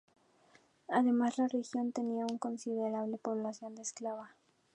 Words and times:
Además, 0.87 1.37
la 1.37 1.47
región 1.47 1.91
tenía 1.91 2.25
una 2.25 2.39
considerable 2.39 3.19
población 3.19 3.77
eslava. 3.77 4.31